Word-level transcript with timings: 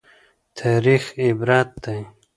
تاریخ 0.59 1.03
عبرت 1.25 1.69
دی 1.83 1.99